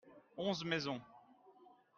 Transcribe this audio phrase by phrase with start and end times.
[0.43, 0.99] onze maisons.